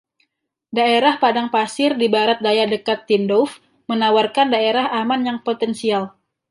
Daerah 0.77 1.15
padang 1.23 1.47
pasir 1.55 1.91
di 2.01 2.07
barat 2.15 2.39
daya 2.45 2.65
dekat 2.73 2.99
Tindouf 3.07 3.51
menawarkan 3.89 4.47
daerah 4.55 4.85
aman 5.01 5.21
yang 5.27 5.37
potensial. 5.47 6.03